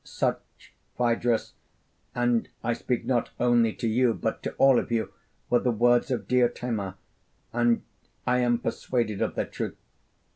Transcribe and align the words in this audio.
Such, 0.03 0.73
Phaedrus 0.97 1.53
and 2.15 2.49
I 2.63 2.73
speak 2.73 3.05
not 3.05 3.29
only 3.39 3.71
to 3.73 3.87
you, 3.87 4.15
but 4.15 4.41
to 4.41 4.53
all 4.53 4.79
of 4.79 4.91
you 4.91 5.13
were 5.47 5.59
the 5.59 5.69
words 5.69 6.09
of 6.09 6.27
Diotima; 6.27 6.97
and 7.53 7.83
I 8.25 8.39
am 8.39 8.57
persuaded 8.57 9.21
of 9.21 9.35
their 9.35 9.45
truth. 9.45 9.77